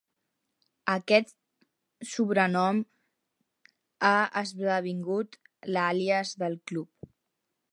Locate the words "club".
6.73-7.11